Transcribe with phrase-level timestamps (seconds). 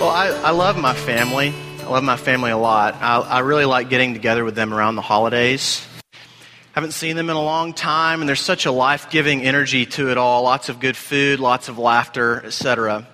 [0.00, 1.52] Well, I, I love my family.
[1.80, 2.94] I love my family a lot.
[2.94, 5.86] I, I really like getting together with them around the holidays.
[6.72, 10.10] Haven't seen them in a long time, and there's such a life giving energy to
[10.10, 13.06] it all lots of good food, lots of laughter, etc.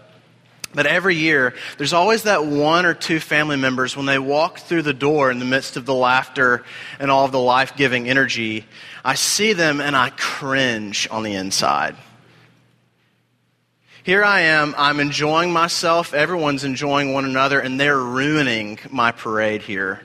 [0.75, 4.83] But every year, there's always that one or two family members when they walk through
[4.83, 6.63] the door in the midst of the laughter
[7.01, 8.65] and all of the life giving energy,
[9.05, 11.97] I see them and I cringe on the inside.
[14.07, 19.63] Here I am, I'm enjoying myself, everyone's enjoying one another, and they're ruining my parade
[19.63, 20.01] here.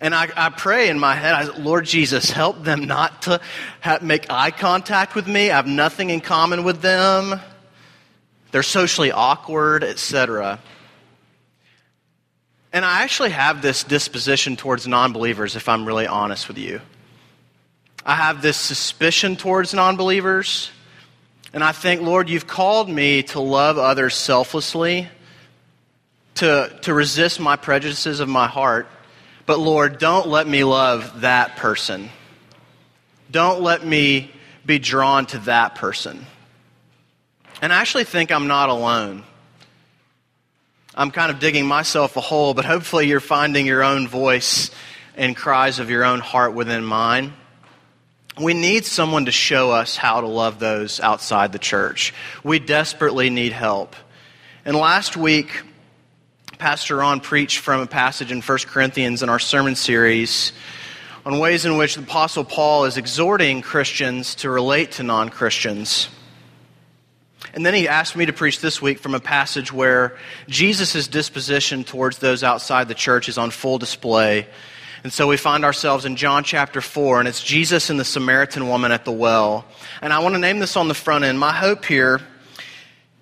[0.00, 3.42] And I, I pray in my head, I, Lord Jesus, help them not to
[4.00, 5.50] make eye contact with me.
[5.50, 7.38] I have nothing in common with them
[8.50, 10.58] they're socially awkward, etc.
[12.72, 16.80] And I actually have this disposition towards non believers, if I'm really honest with you.
[18.06, 20.70] I have this suspicion towards non believers.
[21.54, 25.08] And I think, Lord, you've called me to love others selflessly,
[26.34, 28.88] to, to resist my prejudices of my heart.
[29.46, 32.10] But, Lord, don't let me love that person.
[33.30, 34.32] Don't let me
[34.66, 36.26] be drawn to that person.
[37.62, 39.22] And I actually think I'm not alone.
[40.92, 44.72] I'm kind of digging myself a hole, but hopefully you're finding your own voice
[45.16, 47.32] and cries of your own heart within mine.
[48.40, 52.12] We need someone to show us how to love those outside the church.
[52.42, 53.94] We desperately need help.
[54.64, 55.62] And last week,
[56.58, 60.52] Pastor Ron preached from a passage in 1 Corinthians in our sermon series
[61.24, 66.08] on ways in which the Apostle Paul is exhorting Christians to relate to non Christians.
[67.52, 70.16] And then he asked me to preach this week from a passage where
[70.48, 74.48] Jesus' disposition towards those outside the church is on full display.
[75.04, 78.68] And so we find ourselves in John chapter 4, and it's Jesus and the Samaritan
[78.68, 79.66] woman at the well.
[80.00, 81.38] And I want to name this on the front end.
[81.38, 82.22] My hope here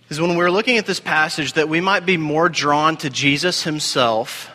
[0.08, 3.64] is when we're looking at this passage that we might be more drawn to Jesus
[3.64, 4.48] himself,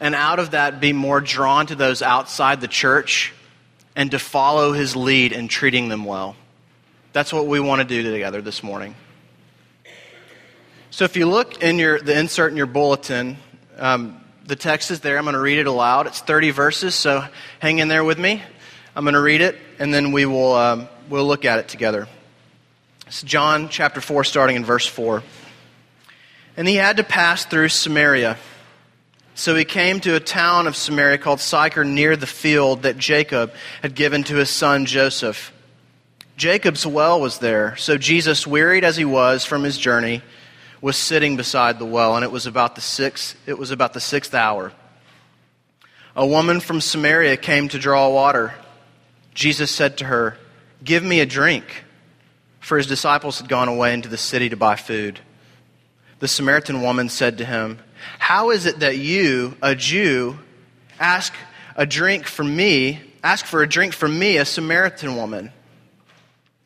[0.00, 3.34] and out of that be more drawn to those outside the church,
[3.94, 6.34] and to follow his lead in treating them well.
[7.12, 8.94] That's what we want to do together this morning.
[10.90, 13.36] So if you look in your, the insert in your bulletin,
[13.76, 15.16] um, the text is there.
[15.16, 16.06] I'm going to read it aloud.
[16.06, 17.26] It's 30 verses, so
[17.60, 18.42] hang in there with me.
[18.94, 22.06] I'm going to read it, and then we will um, we'll look at it together.
[23.06, 25.22] It's John chapter 4, starting in verse 4.
[26.56, 28.38] And he had to pass through Samaria.
[29.34, 33.52] So he came to a town of Samaria called Sychar near the field that Jacob
[33.82, 35.52] had given to his son Joseph.
[36.36, 37.76] Jacob's well was there.
[37.76, 40.22] So Jesus, wearied as he was from his journey,
[40.84, 44.00] was sitting beside the well, and it was about the sixth, it was about the
[44.00, 44.70] sixth hour.
[46.14, 48.52] A woman from Samaria came to draw water.
[49.32, 50.36] Jesus said to her,
[50.84, 51.64] Give me a drink,
[52.60, 55.20] for his disciples had gone away into the city to buy food.
[56.18, 57.78] The Samaritan woman said to him,
[58.18, 60.38] How is it that you, a Jew,
[61.00, 61.32] ask
[61.76, 65.50] a drink from me, ask for a drink from me, a Samaritan woman?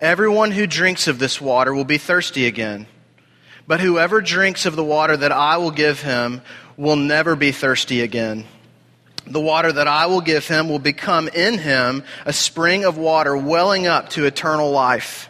[0.00, 2.86] Everyone who drinks of this water will be thirsty again.
[3.66, 6.40] But whoever drinks of the water that I will give him
[6.76, 8.44] will never be thirsty again.
[9.26, 13.36] The water that I will give him will become in him a spring of water
[13.36, 15.28] welling up to eternal life.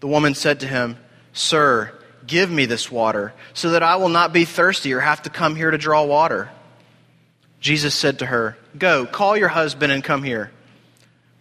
[0.00, 0.98] The woman said to him,
[1.32, 1.92] Sir,
[2.26, 5.56] give me this water so that I will not be thirsty or have to come
[5.56, 6.50] here to draw water.
[7.58, 10.52] Jesus said to her, Go, call your husband and come here.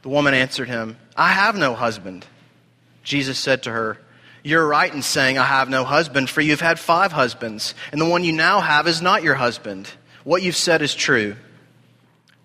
[0.01, 2.25] The woman answered him, I have no husband.
[3.03, 3.97] Jesus said to her,
[4.41, 8.05] You're right in saying, I have no husband, for you've had five husbands, and the
[8.05, 9.89] one you now have is not your husband.
[10.23, 11.35] What you've said is true.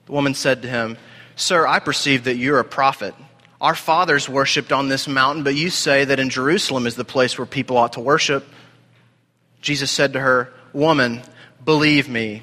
[0.07, 0.99] The woman said to him,
[1.37, 3.15] Sir, I perceive that you're a prophet.
[3.61, 7.39] Our fathers worshipped on this mountain, but you say that in Jerusalem is the place
[7.39, 8.45] where people ought to worship.
[9.61, 11.23] Jesus said to her, Woman,
[11.65, 12.43] believe me.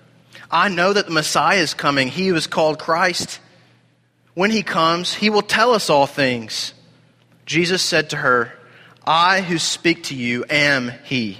[0.51, 3.39] I know that the Messiah is coming, he is called Christ.
[4.33, 6.73] When he comes, he will tell us all things.
[7.45, 8.53] Jesus said to her,
[9.05, 11.39] I who speak to you am he.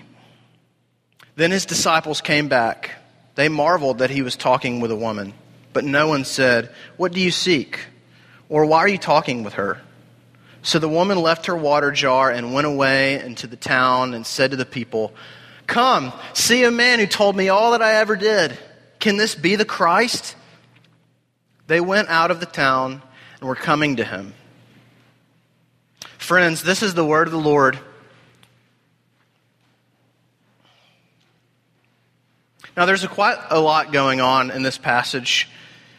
[1.36, 2.92] Then his disciples came back.
[3.36, 5.34] They marveled that he was talking with a woman,
[5.74, 7.80] but no one said, What do you seek?
[8.50, 9.82] Or why are you talking with her?
[10.64, 14.52] So the woman left her water jar and went away into the town and said
[14.52, 15.14] to the people,
[15.66, 18.58] Come, see a man who told me all that I ever did.
[19.02, 20.36] Can this be the Christ?
[21.66, 23.02] They went out of the town
[23.40, 24.34] and were coming to him.
[26.20, 27.80] Friends, this is the word of the Lord.
[32.78, 35.50] Now, there's a quite a lot going on in this passage,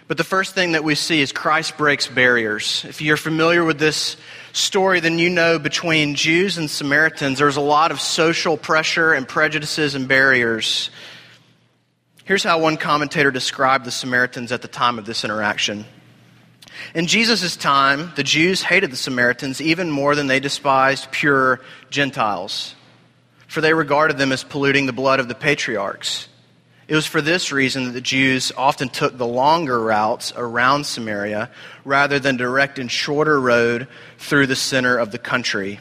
[0.07, 2.85] but the first thing that we see is Christ breaks barriers.
[2.89, 4.17] If you're familiar with this
[4.53, 9.27] story, then you know between Jews and Samaritans, there's a lot of social pressure and
[9.27, 10.91] prejudices and barriers.
[12.25, 15.85] Here's how one commentator described the Samaritans at the time of this interaction.
[16.95, 21.61] In Jesus' time, the Jews hated the Samaritans even more than they despised pure
[21.91, 22.77] Gentiles,
[23.49, 26.29] for they regarded them as polluting the blood of the patriarchs.
[26.87, 31.51] It was for this reason that the Jews often took the longer routes around Samaria
[31.85, 33.89] rather than direct and shorter road
[34.19, 35.81] through the center of the country.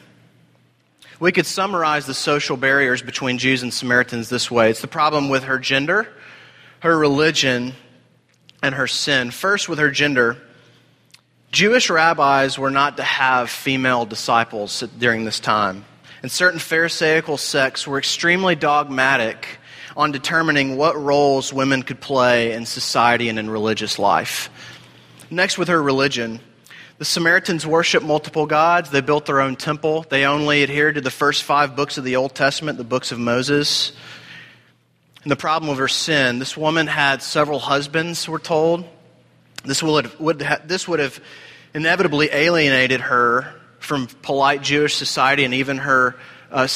[1.20, 5.28] We could summarize the social barriers between Jews and Samaritans this way it's the problem
[5.28, 6.08] with her gender,
[6.82, 7.74] her religion,
[8.60, 9.30] and her sin.
[9.30, 10.36] First, with her gender,
[11.52, 15.84] Jewish rabbis were not to have female disciples during this time.
[16.22, 19.46] And certain Pharisaical sects were extremely dogmatic
[19.96, 24.50] on determining what roles women could play in society and in religious life.
[25.30, 26.40] Next, with her religion,
[26.98, 28.90] the Samaritans worshiped multiple gods.
[28.90, 30.04] They built their own temple.
[30.08, 33.20] They only adhered to the first five books of the Old Testament, the books of
[33.20, 33.92] Moses.
[35.22, 38.84] And the problem of her sin this woman had several husbands, we're told.
[39.64, 41.20] This would, would ha- this would have
[41.74, 46.16] inevitably alienated her from polite Jewish society and even her
[46.50, 46.66] uh,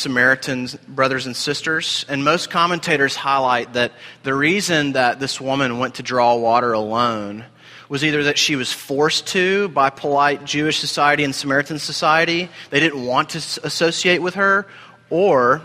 [0.88, 2.06] brothers and sisters.
[2.08, 7.44] And most commentators highlight that the reason that this woman went to draw water alone
[7.88, 12.80] was either that she was forced to by polite Jewish society and Samaritan society, they
[12.80, 14.66] didn't want to associate with her,
[15.10, 15.62] or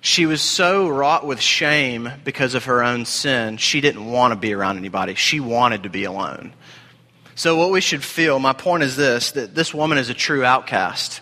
[0.00, 4.36] she was so wrought with shame because of her own sin, she didn't want to
[4.36, 5.14] be around anybody.
[5.14, 6.54] She wanted to be alone.
[7.34, 10.44] So, what we should feel, my point is this that this woman is a true
[10.44, 11.20] outcast.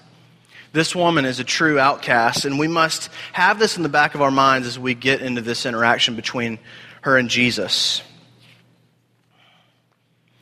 [0.73, 4.23] This woman is a true outcast, and we must have this in the back of
[4.23, 6.59] our minds as we get into this interaction between
[7.01, 8.03] her and Jesus.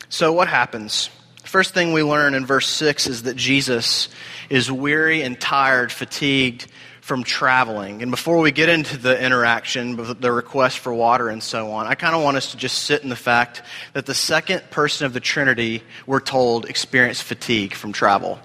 [0.09, 1.09] So, what happens?
[1.43, 4.09] First thing we learn in verse 6 is that Jesus
[4.49, 6.67] is weary and tired, fatigued
[7.07, 8.01] from traveling.
[8.01, 11.95] And before we get into the interaction, the request for water and so on, I
[11.95, 13.61] kind of want us to just sit in the fact
[13.93, 18.39] that the second person of the Trinity, we're told, experienced fatigue from travel.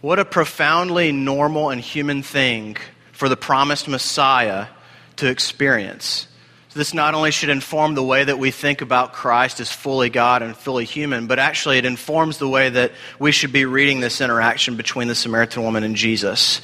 [0.00, 2.76] What a profoundly normal and human thing
[3.12, 4.66] for the promised Messiah
[5.14, 6.26] to experience.
[6.74, 10.42] This not only should inform the way that we think about Christ as fully God
[10.42, 14.20] and fully human, but actually it informs the way that we should be reading this
[14.20, 16.60] interaction between the Samaritan woman and Jesus.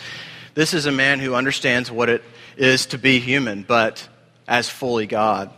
[0.55, 2.23] This is a man who understands what it
[2.57, 4.07] is to be human, but
[4.47, 5.51] as fully God.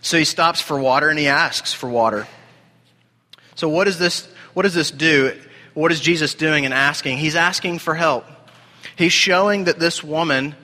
[0.00, 2.26] So he stops for water and he asks for water.
[3.54, 5.32] So what does this what does this do?
[5.76, 7.18] what is Jesus doing and asking?
[7.18, 8.24] He's asking for help.
[8.96, 10.54] He's showing that this woman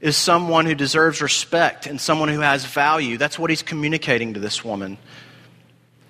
[0.00, 3.18] is someone who deserves respect and someone who has value.
[3.18, 4.96] That's what he's communicating to this woman.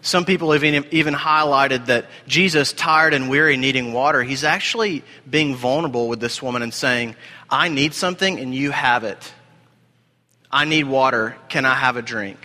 [0.03, 5.55] Some people have even highlighted that Jesus, tired and weary, needing water, he's actually being
[5.55, 7.17] vulnerable with this woman and saying,
[7.51, 9.33] I need something and you have it.
[10.51, 11.37] I need water.
[11.49, 12.39] Can I have a drink?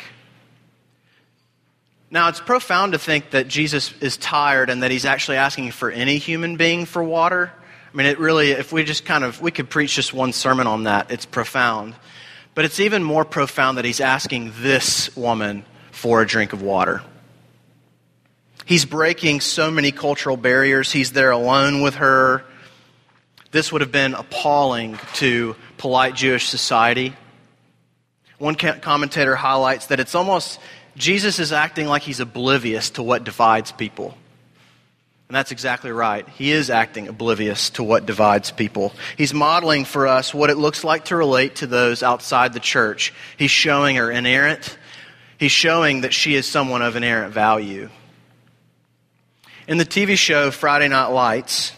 [2.12, 5.90] Now, it's profound to think that Jesus is tired and that he's actually asking for
[5.90, 7.52] any human being for water.
[7.94, 10.68] I mean, it really, if we just kind of, we could preach just one sermon
[10.68, 11.96] on that, it's profound.
[12.54, 17.02] But it's even more profound that he's asking this woman for a drink of water.
[18.66, 20.92] He's breaking so many cultural barriers.
[20.92, 22.44] He's there alone with her.
[23.52, 27.14] This would have been appalling to polite Jewish society.
[28.38, 30.60] One commentator highlights that it's almost
[30.98, 34.18] Jesus is acting like he's oblivious to what divides people.
[35.28, 36.28] And that's exactly right.
[36.30, 38.94] He is acting oblivious to what divides people.
[39.18, 43.14] He's modeling for us what it looks like to relate to those outside the church.
[43.38, 44.78] He's showing her inerrant.
[45.40, 47.90] He's showing that she is someone of inerrant value.
[49.68, 51.72] In the TV show Friday Night Lights,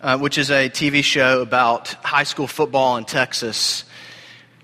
[0.00, 3.82] uh, which is a TV show about high school football in Texas,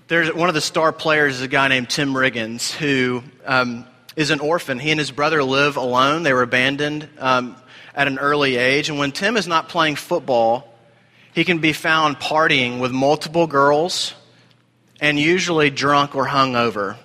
[0.07, 4.29] there's one of the star players is a guy named Tim Riggins who um, is
[4.29, 4.79] an orphan.
[4.79, 6.23] He and his brother live alone.
[6.23, 7.57] They were abandoned um,
[7.93, 8.87] at an early age.
[8.87, 10.73] And when Tim is not playing football,
[11.33, 14.13] he can be found partying with multiple girls
[15.01, 16.95] and usually drunk or hungover.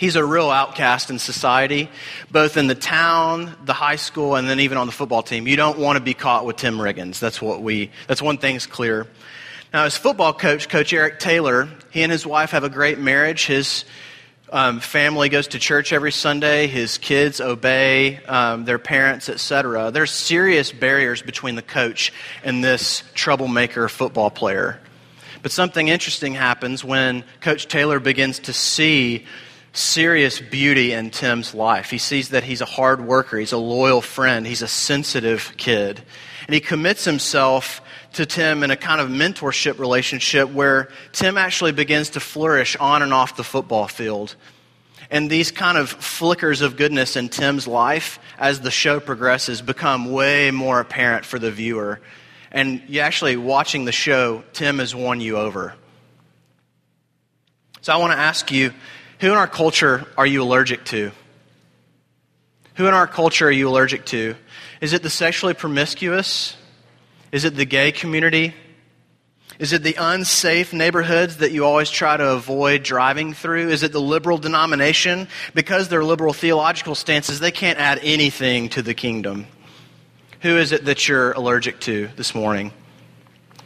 [0.00, 1.90] He's a real outcast in society,
[2.30, 5.46] both in the town, the high school, and then even on the football team.
[5.46, 7.18] You don't want to be caught with Tim Riggins.
[7.18, 9.06] That's what we, that's one thing's clear.
[9.74, 13.44] Now, as football coach, Coach Eric Taylor, he and his wife have a great marriage.
[13.44, 13.84] His
[14.50, 16.66] um, family goes to church every Sunday.
[16.66, 19.90] His kids obey um, their parents, etc.
[19.90, 22.10] There's serious barriers between the coach
[22.42, 24.80] and this troublemaker football player.
[25.42, 29.26] But something interesting happens when Coach Taylor begins to see
[29.72, 31.90] serious beauty in Tim's life.
[31.90, 36.02] He sees that he's a hard worker, he's a loyal friend, he's a sensitive kid.
[36.46, 37.80] And he commits himself
[38.14, 43.02] to Tim in a kind of mentorship relationship where Tim actually begins to flourish on
[43.02, 44.34] and off the football field.
[45.12, 50.12] And these kind of flickers of goodness in Tim's life as the show progresses become
[50.12, 52.00] way more apparent for the viewer.
[52.52, 55.74] And you actually, watching the show, Tim has won you over.
[57.80, 58.72] So I want to ask you
[59.20, 61.12] who in our culture are you allergic to?
[62.74, 64.34] Who in our culture are you allergic to?
[64.80, 66.56] Is it the sexually promiscuous?
[67.30, 68.54] Is it the gay community?
[69.58, 73.68] Is it the unsafe neighborhoods that you always try to avoid driving through?
[73.68, 75.28] Is it the liberal denomination?
[75.54, 79.46] Because they're liberal theological stances, they can't add anything to the kingdom.
[80.40, 82.72] Who is it that you're allergic to this morning?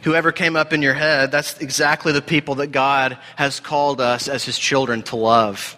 [0.05, 4.27] Whoever came up in your head, that's exactly the people that God has called us
[4.27, 5.75] as His children to love.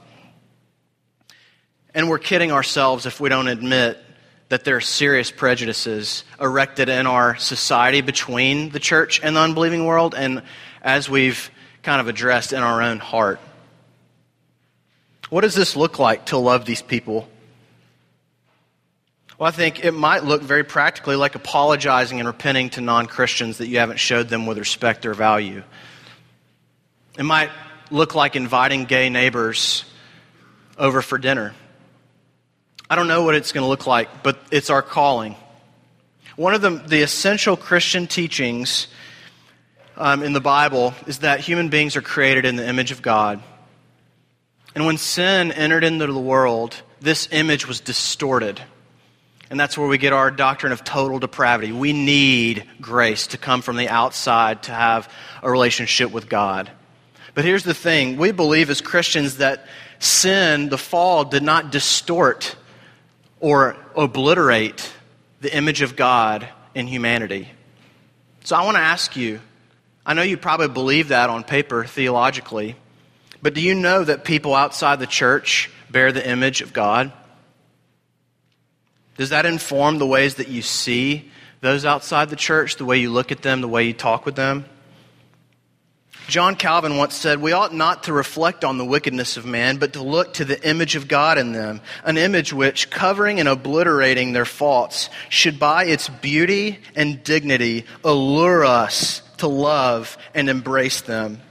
[1.94, 3.98] And we're kidding ourselves if we don't admit
[4.50, 9.86] that there are serious prejudices erected in our society between the church and the unbelieving
[9.86, 10.44] world, and
[10.82, 11.50] as we've
[11.82, 13.40] kind of addressed in our own heart.
[15.30, 17.30] What does this look like to love these people?
[19.38, 23.60] Well, I think it might look very practically like apologizing and repenting to non Christians
[23.60, 25.64] that you haven't showed them with respect or value.
[27.18, 27.52] It might
[27.92, 29.86] look like inviting gay neighbors
[30.78, 31.54] over for dinner
[32.90, 35.36] I don't know what it's going to look like, but it's our calling.
[36.38, 38.88] One of the, the essential Christian teachings
[39.98, 43.44] um, in the Bible is that human beings are created in the image of God.
[44.74, 48.62] And when sin entered into the world, this image was distorted.
[49.50, 51.72] And that's where we get our doctrine of total depravity.
[51.72, 55.12] We need grace to come from the outside to have
[55.42, 56.70] a relationship with God.
[57.34, 59.68] But here's the thing we believe as Christians that
[60.00, 62.56] sin, the fall, did not distort
[63.40, 64.92] or obliterate
[65.42, 67.48] the image of God in humanity.
[68.44, 69.40] So I want to ask you
[70.06, 72.78] I know you probably believe that on paper theologically,
[73.42, 77.12] but do you know that people outside the church bear the image of God?
[79.18, 81.32] Does that inform the ways that you see
[81.62, 84.36] those outside the church, the way you look at them, the way you talk with
[84.36, 84.66] them?
[86.28, 89.94] John Calvin once said, We ought not to reflect on the wickedness of man, but
[89.94, 94.34] to look to the image of God in them, an image which, covering and obliterating
[94.34, 101.42] their faults, should by its beauty and dignity allure us to love and embrace them.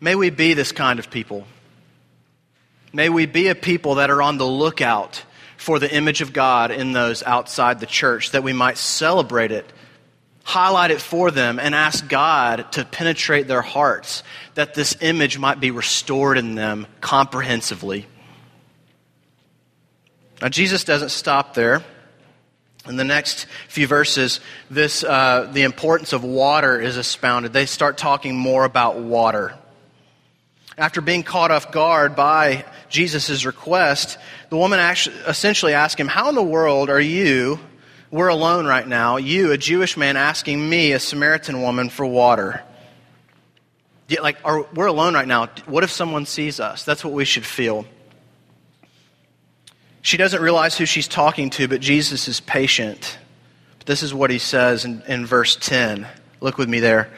[0.00, 1.44] May we be this kind of people.
[2.92, 5.24] May we be a people that are on the lookout
[5.60, 9.70] for the image of God in those outside the church, that we might celebrate it
[10.42, 14.24] highlight it for them and ask God to penetrate their hearts
[14.54, 18.06] that this image might be restored in them comprehensively.
[20.42, 21.84] Now, Jesus doesn't stop there.
[22.88, 24.40] In the next few verses,
[24.70, 27.52] this, uh, the importance of water is expounded.
[27.52, 29.54] They start talking more about water.
[30.78, 34.18] After being caught off guard by Jesus' request,
[34.50, 37.58] the woman actually, essentially asked him, How in the world are you,
[38.10, 39.16] we're alone right now.
[39.16, 42.62] You, a Jewish man, asking me, a Samaritan woman, for water.
[44.20, 45.46] Like, are, we're alone right now.
[45.66, 46.84] What if someone sees us?
[46.84, 47.86] That's what we should feel.
[50.02, 53.18] She doesn't realize who she's talking to, but Jesus is patient.
[53.78, 56.06] But this is what he says in, in verse 10.
[56.40, 57.12] Look with me there.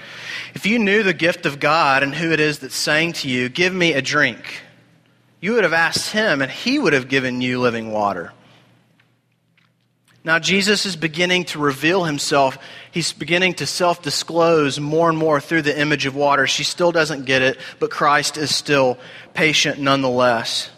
[0.54, 3.48] If you knew the gift of God and who it is that's saying to you,
[3.48, 4.60] Give me a drink,
[5.42, 8.32] you would have asked him, and he would have given you living water.
[10.24, 12.56] Now, Jesus is beginning to reveal himself.
[12.92, 16.46] He's beginning to self disclose more and more through the image of water.
[16.46, 18.98] She still doesn't get it, but Christ is still
[19.34, 20.70] patient nonetheless.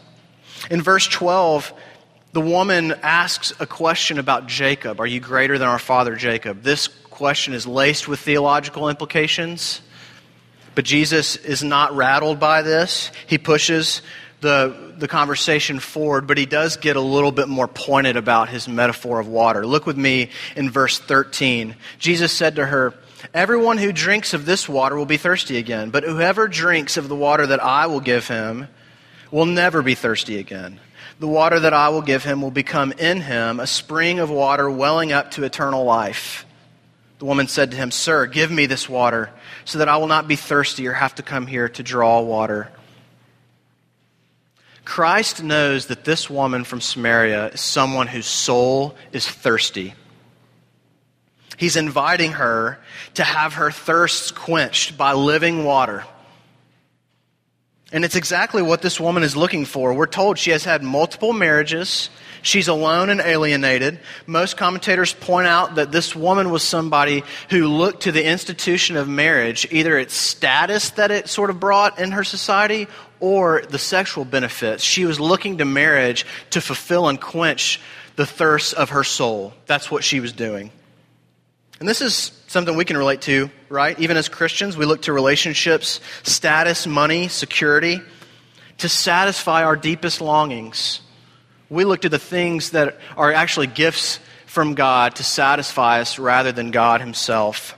[0.71, 1.71] In verse 12,
[2.33, 6.63] The woman asks a question about Jacob Are you greater than our father Jacob?
[6.63, 9.83] This question is laced with theological implications.
[10.75, 13.13] But Jesus is not rattled by this.
[13.27, 14.01] He pushes
[14.45, 18.69] the, the conversation forward, but he does get a little bit more pointed about his
[18.69, 19.67] metaphor of water.
[19.67, 21.75] Look with me in verse 13.
[21.99, 22.93] Jesus said to her,
[23.33, 27.17] Everyone who drinks of this water will be thirsty again, but whoever drinks of the
[27.17, 28.69] water that I will give him
[29.31, 30.79] will never be thirsty again.
[31.21, 34.69] The water that I will give him will become in him a spring of water
[34.69, 36.45] welling up to eternal life.
[37.19, 39.31] The woman said to him, Sir, give me this water
[39.65, 42.71] so that I will not be thirsty or have to come here to draw water.
[44.85, 49.95] Christ knows that this woman from Samaria is someone whose soul is thirsty.
[51.57, 52.79] He's inviting her
[53.15, 56.05] to have her thirsts quenched by living water.
[57.93, 59.95] And it's exactly what this woman is looking for.
[59.95, 62.11] We're told she has had multiple marriages.
[62.45, 64.01] She's alone and alienated.
[64.27, 69.09] Most commentators point out that this woman was somebody who looked to the institution of
[69.09, 72.87] marriage, either its status that it sort of brought in her society
[73.19, 74.85] or the sexual benefits.
[74.85, 77.81] She was looking to marriage to fulfill and quench
[78.17, 79.55] the thirst of her soul.
[79.65, 80.71] That's what she was doing.
[81.81, 83.99] And this is something we can relate to, right?
[83.99, 88.03] Even as Christians, we look to relationships, status, money, security
[88.79, 91.01] to satisfy our deepest longings.
[91.71, 96.53] We look to the things that are actually gifts from God to satisfy us rather
[96.53, 97.77] than God Himself.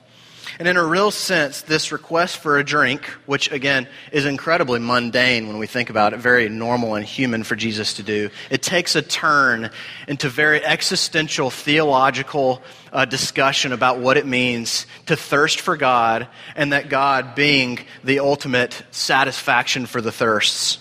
[0.59, 5.49] And in a real sense, this request for a drink, which again is incredibly mundane
[5.49, 8.97] when we think about it, very normal and human for Jesus to do, it takes
[8.97, 9.71] a turn
[10.09, 16.73] into very existential theological uh, discussion about what it means to thirst for God and
[16.73, 20.79] that God being the ultimate satisfaction for the thirsts.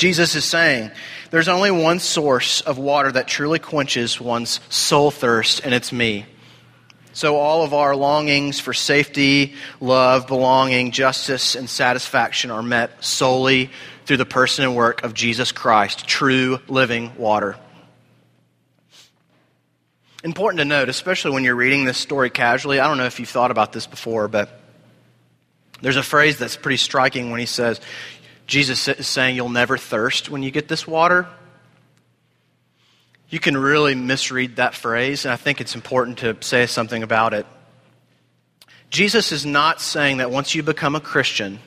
[0.00, 0.90] Jesus is saying
[1.30, 6.24] there's only one source of water that truly quenches one's soul thirst, and it's me.
[7.12, 13.68] So all of our longings for safety, love, belonging, justice, and satisfaction are met solely
[14.06, 17.58] through the person and work of Jesus Christ, true living water.
[20.24, 23.28] Important to note, especially when you're reading this story casually, I don't know if you've
[23.28, 24.62] thought about this before, but
[25.82, 27.82] there's a phrase that's pretty striking when he says,
[28.50, 31.26] Jesus is saying, You'll never thirst when you get this water
[33.30, 37.32] you can really misread that phrase, and I think it's important to say something about
[37.32, 37.46] it.
[38.90, 41.60] Jesus is not saying that once you become a Christian,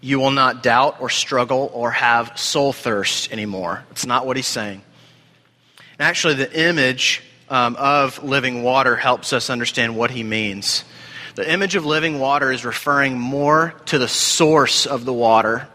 [0.00, 3.84] you will not doubt or struggle or have soul thirst anymore.
[3.90, 4.80] It's not what he's saying.
[5.98, 10.84] And actually, the image um, of living water helps us understand what he means.
[11.34, 15.68] The image of living water is referring more to the source of the water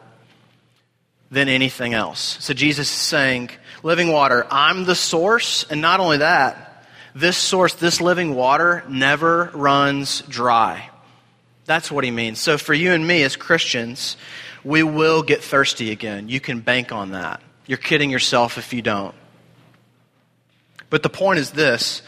[1.35, 2.37] than anything else.
[2.39, 3.49] So Jesus is saying,
[3.83, 4.47] living water.
[4.49, 10.89] I'm the source, and not only that, this source, this living water, never runs dry.
[11.65, 12.39] That's what he means.
[12.39, 14.15] So for you and me as Christians,
[14.63, 16.29] we will get thirsty again.
[16.29, 17.41] You can bank on that.
[17.67, 19.13] You're kidding yourself if you don't.
[20.89, 22.01] But the point is this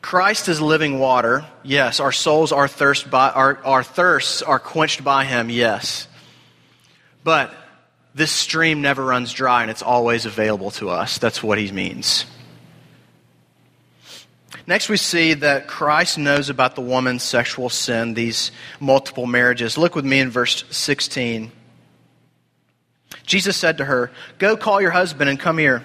[0.00, 1.44] Christ is living water.
[1.62, 6.08] Yes, our souls are thirst by our, our thirsts are quenched by him, yes.
[7.22, 7.54] But
[8.14, 11.18] this stream never runs dry and it's always available to us.
[11.18, 12.26] That's what he means.
[14.66, 19.78] Next, we see that Christ knows about the woman's sexual sin, these multiple marriages.
[19.78, 21.50] Look with me in verse 16.
[23.24, 25.84] Jesus said to her, Go call your husband and come here.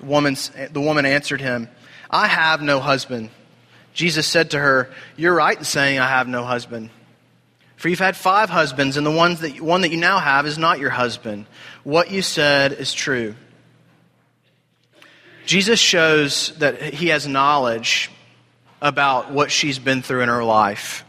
[0.00, 1.68] The, the woman answered him,
[2.10, 3.30] I have no husband.
[3.92, 6.90] Jesus said to her, You're right in saying, I have no husband.
[7.80, 10.58] For you've had five husbands, and the ones that, one that you now have is
[10.58, 11.46] not your husband.
[11.82, 13.34] What you said is true.
[15.46, 18.10] Jesus shows that he has knowledge
[18.82, 21.06] about what she's been through in her life.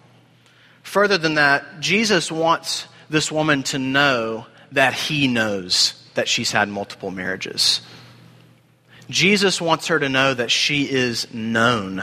[0.84, 6.70] Further than that, Jesus wants this woman to know that he knows that she's had
[6.70, 7.82] multiple marriages.
[9.10, 12.02] Jesus wants her to know that she is known.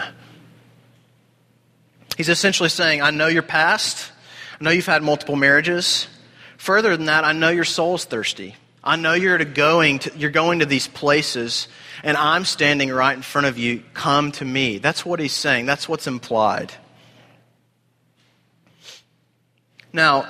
[2.18, 4.12] He's essentially saying, I know your past.
[4.60, 6.08] I know you've had multiple marriages.
[6.56, 8.56] Further than that, I know your soul's thirsty.
[8.82, 11.68] I know you're, going to, you're going to these places,
[12.02, 13.82] and I'm standing right in front of you.
[13.94, 14.78] Come to me.
[14.78, 15.66] That's what he's saying.
[15.66, 16.72] That's what's implied.
[19.92, 20.26] Now,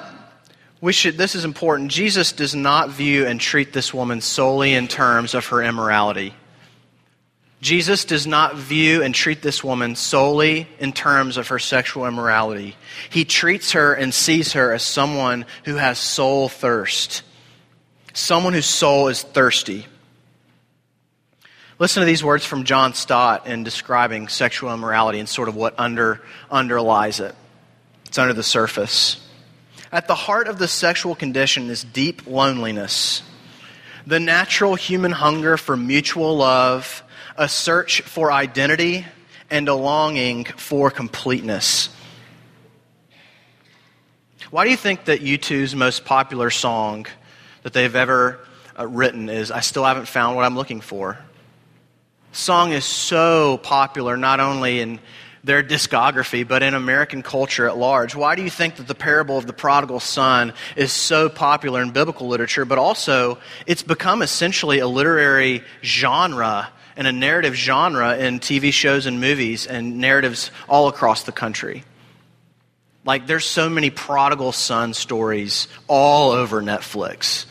[0.80, 1.90] we should, this is important.
[1.90, 6.34] Jesus does not view and treat this woman solely in terms of her immorality.
[7.60, 12.76] Jesus does not view and treat this woman solely in terms of her sexual immorality.
[13.10, 17.22] He treats her and sees her as someone who has soul thirst,
[18.12, 19.86] someone whose soul is thirsty.
[21.80, 25.74] Listen to these words from John Stott in describing sexual immorality and sort of what
[25.78, 27.34] under, underlies it.
[28.06, 29.24] It's under the surface.
[29.90, 33.22] At the heart of the sexual condition is deep loneliness,
[34.08, 37.02] the natural human hunger for mutual love,
[37.36, 39.04] a search for identity,
[39.50, 41.90] and a longing for completeness.
[44.50, 47.04] Why do you think that U2's most popular song
[47.64, 48.40] that they've ever
[48.78, 51.18] uh, written is I Still Haven't Found What I'm Looking For?
[52.32, 55.00] Song is so popular not only in
[55.44, 58.14] their discography, but in American culture at large.
[58.14, 61.90] Why do you think that the parable of the prodigal son is so popular in
[61.90, 68.40] biblical literature, but also it's become essentially a literary genre and a narrative genre in
[68.40, 71.84] TV shows and movies and narratives all across the country?
[73.04, 77.46] Like, there's so many prodigal son stories all over Netflix.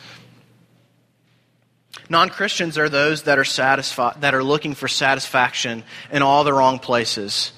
[2.10, 6.52] Non Christians are those that are satisfied, that are looking for satisfaction in all the
[6.52, 7.52] wrong places.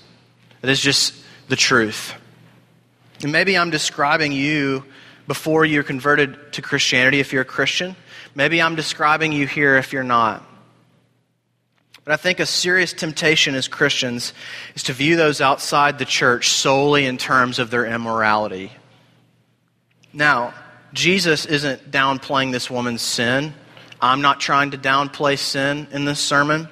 [0.63, 1.15] It is just
[1.49, 2.15] the truth.
[3.23, 4.85] And maybe I'm describing you
[5.27, 7.97] before you're converted to Christianity if you're a Christian.
[8.35, 10.47] Maybe I'm describing you here if you're not.
[12.05, 14.33] But I think a serious temptation as Christians
[14.75, 18.73] is to view those outside the church solely in terms of their immorality.
[20.13, 20.55] Now,
[20.93, 23.55] Jesus isn't downplaying this woman's sin.
[24.01, 26.69] I'm not trying to downplay sin in this sermon.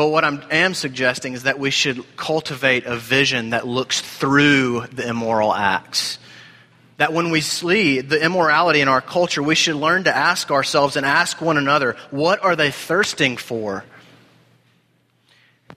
[0.00, 4.86] But what I am suggesting is that we should cultivate a vision that looks through
[4.86, 6.18] the immoral acts.
[6.96, 10.96] That when we see the immorality in our culture, we should learn to ask ourselves
[10.96, 13.84] and ask one another, what are they thirsting for?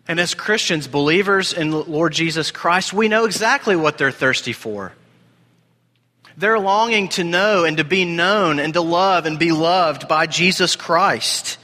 [0.08, 4.94] And as Christians, believers in Lord Jesus Christ, we know exactly what they're thirsty for.
[6.38, 10.28] They're longing to know and to be known and to love and be loved by
[10.28, 11.58] Jesus Christ.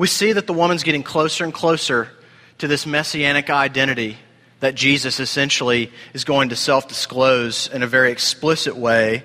[0.00, 2.08] We see that the woman's getting closer and closer
[2.56, 4.16] to this messianic identity
[4.60, 9.24] that Jesus essentially is going to self disclose in a very explicit way.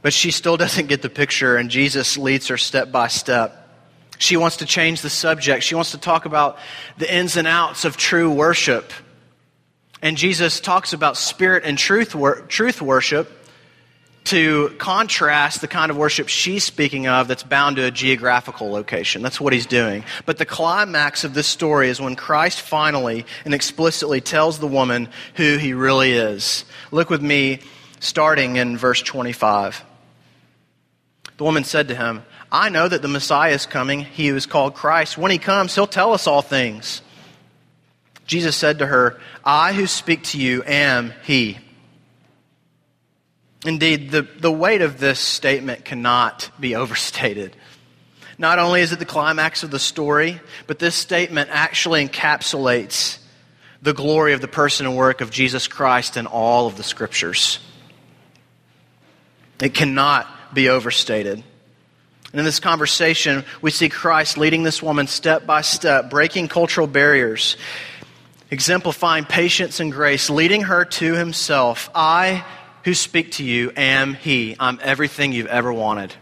[0.00, 3.58] But she still doesn't get the picture, and Jesus leads her step by step.
[4.18, 5.64] She wants to change the subject.
[5.64, 6.58] She wants to talk about
[6.98, 8.92] the ins and outs of true worship.
[10.00, 13.41] And Jesus talks about spirit and truth, wor- truth worship
[14.24, 19.22] to contrast the kind of worship she's speaking of that's bound to a geographical location.
[19.22, 20.04] That's what he's doing.
[20.26, 25.08] But the climax of this story is when Christ finally and explicitly tells the woman
[25.34, 26.64] who he really is.
[26.90, 27.60] Look with me,
[28.00, 29.84] starting in verse 25.
[31.36, 34.46] The woman said to him, I know that the Messiah is coming, he who is
[34.46, 35.18] called Christ.
[35.18, 37.02] When he comes, he'll tell us all things.
[38.26, 41.58] Jesus said to her, I who speak to you am he.
[43.64, 47.56] Indeed, the, the weight of this statement cannot be overstated.
[48.38, 53.18] Not only is it the climax of the story, but this statement actually encapsulates
[53.82, 57.60] the glory of the person and work of Jesus Christ in all of the scriptures.
[59.60, 61.44] It cannot be overstated.
[62.32, 66.86] And in this conversation, we see Christ leading this woman step by step, breaking cultural
[66.86, 67.56] barriers,
[68.50, 71.90] exemplifying patience and grace, leading her to himself.
[71.94, 72.44] I
[72.84, 74.56] who speak to you am He.
[74.58, 76.14] I'm everything you've ever wanted.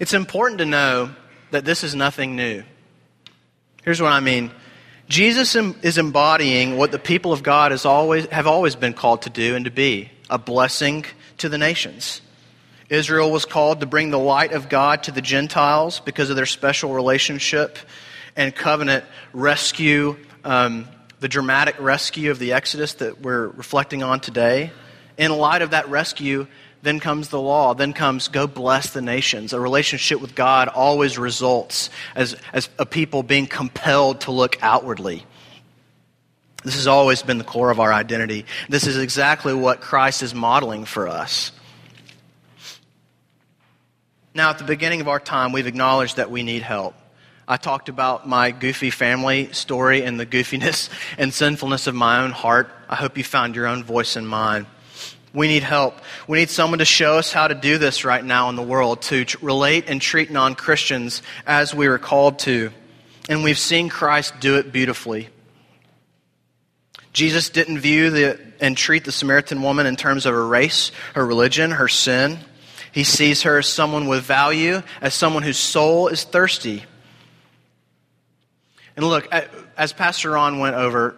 [0.00, 1.14] It's important to know
[1.52, 2.64] that this is nothing new.
[3.84, 4.50] Here's what I mean.
[5.08, 9.30] Jesus is embodying what the people of God has always, have always been called to
[9.30, 11.04] do and to be a blessing
[11.38, 12.22] to the nations.
[12.88, 16.46] Israel was called to bring the light of God to the Gentiles because of their
[16.46, 17.78] special relationship
[18.36, 20.88] and covenant rescue, um,
[21.22, 24.72] the dramatic rescue of the Exodus that we're reflecting on today.
[25.16, 26.48] In light of that rescue,
[26.82, 29.52] then comes the law, then comes go bless the nations.
[29.52, 35.24] A relationship with God always results as, as a people being compelled to look outwardly.
[36.64, 38.44] This has always been the core of our identity.
[38.68, 41.52] This is exactly what Christ is modeling for us.
[44.34, 46.96] Now, at the beginning of our time, we've acknowledged that we need help.
[47.46, 52.30] I talked about my goofy family story and the goofiness and sinfulness of my own
[52.30, 52.70] heart.
[52.88, 54.66] I hope you found your own voice in mine.
[55.34, 55.94] We need help.
[56.28, 59.02] We need someone to show us how to do this right now in the world,
[59.02, 62.70] to relate and treat non Christians as we are called to.
[63.28, 65.30] And we've seen Christ do it beautifully.
[67.12, 71.24] Jesus didn't view the, and treat the Samaritan woman in terms of her race, her
[71.24, 72.38] religion, her sin.
[72.92, 76.84] He sees her as someone with value, as someone whose soul is thirsty.
[78.96, 79.32] And look,
[79.76, 81.16] as Pastor Ron went over,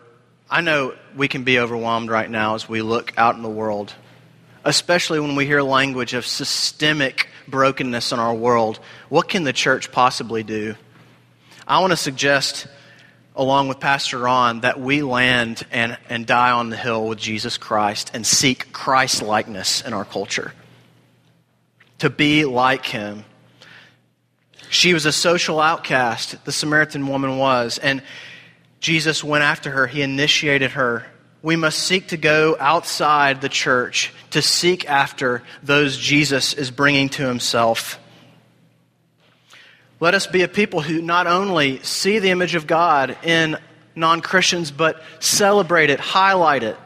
[0.50, 3.92] I know we can be overwhelmed right now as we look out in the world.
[4.64, 8.80] especially when we hear language of systemic brokenness in our world.
[9.08, 10.74] What can the church possibly do?
[11.66, 12.66] I want to suggest,
[13.36, 17.58] along with Pastor Ron, that we land and, and die on the hill with Jesus
[17.58, 20.52] Christ and seek Christ likeness in our culture.
[21.98, 23.24] To be like him.
[24.74, 28.02] She was a social outcast, the Samaritan woman was, and
[28.80, 29.86] Jesus went after her.
[29.86, 31.06] He initiated her
[31.44, 37.10] we must seek to go outside the church to seek after those Jesus is bringing
[37.10, 38.00] to himself.
[40.00, 43.58] Let us be a people who not only see the image of God in
[43.94, 46.78] non Christians, but celebrate it, highlight it,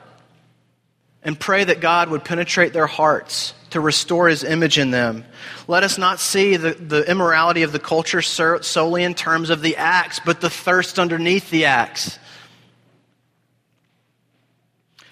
[1.23, 5.25] and pray that God would penetrate their hearts to restore his image in them.
[5.67, 9.77] Let us not see the, the immorality of the culture solely in terms of the
[9.77, 12.19] acts, but the thirst underneath the acts.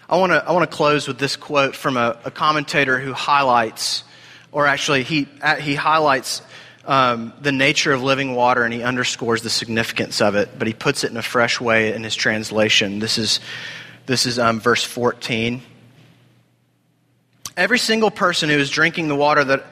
[0.08, 3.12] I want to I want to close with this quote from a, a, commentator who
[3.12, 4.04] highlights,
[4.52, 5.26] or actually he
[5.58, 6.42] he highlights
[6.84, 10.74] um, the nature of living water and he underscores the significance of it, but he
[10.74, 13.00] puts it in a fresh way in his translation.
[13.00, 13.40] This is
[14.06, 15.62] this is um, verse fourteen.
[17.56, 19.66] Every single person who is drinking the water that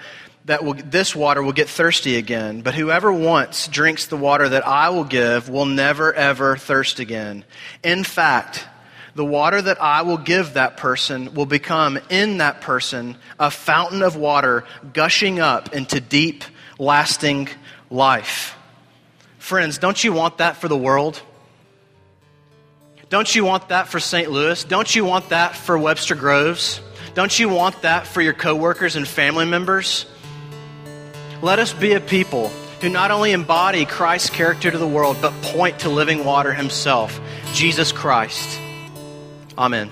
[0.47, 2.61] that will, this water will get thirsty again.
[2.61, 7.44] But whoever wants drinks the water that I will give will never ever thirst again.
[7.83, 8.66] In fact,
[9.14, 14.03] the water that I will give that person will become in that person a fountain
[14.03, 16.44] of water gushing up into deep,
[16.79, 17.49] lasting
[17.90, 18.57] life.
[19.38, 21.23] Friends, don't you want that for the world?
[23.09, 24.31] Don't you want that for St.
[24.31, 24.64] Louis?
[24.64, 26.81] Don't you want that for Webster Groves?
[27.14, 30.05] Don't you want that for your coworkers and family members?
[31.42, 32.48] Let us be a people
[32.81, 37.20] who not only embody Christ's character to the world, but point to living water himself,
[37.53, 38.59] Jesus Christ.
[39.57, 39.90] Amen.